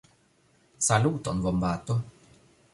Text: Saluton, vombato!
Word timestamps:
Saluton, 0.87 1.39
vombato! 1.45 2.01